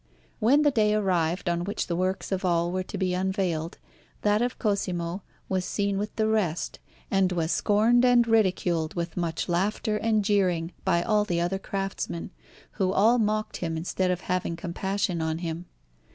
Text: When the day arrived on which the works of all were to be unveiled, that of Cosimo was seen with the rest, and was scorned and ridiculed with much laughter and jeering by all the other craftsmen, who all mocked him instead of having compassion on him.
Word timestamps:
When 0.39 0.63
the 0.63 0.71
day 0.71 0.95
arrived 0.95 1.47
on 1.47 1.63
which 1.63 1.85
the 1.85 1.95
works 1.95 2.31
of 2.31 2.43
all 2.43 2.71
were 2.71 2.81
to 2.81 2.97
be 2.97 3.13
unveiled, 3.13 3.77
that 4.23 4.41
of 4.41 4.57
Cosimo 4.57 5.21
was 5.47 5.63
seen 5.63 5.99
with 5.99 6.15
the 6.15 6.27
rest, 6.27 6.79
and 7.11 7.31
was 7.31 7.51
scorned 7.51 8.03
and 8.03 8.25
ridiculed 8.27 8.95
with 8.95 9.15
much 9.15 9.47
laughter 9.47 9.97
and 9.97 10.25
jeering 10.25 10.71
by 10.83 11.03
all 11.03 11.23
the 11.23 11.39
other 11.39 11.59
craftsmen, 11.59 12.31
who 12.71 12.91
all 12.91 13.19
mocked 13.19 13.57
him 13.57 13.77
instead 13.77 14.09
of 14.09 14.21
having 14.21 14.55
compassion 14.55 15.21
on 15.21 15.37
him. 15.37 15.67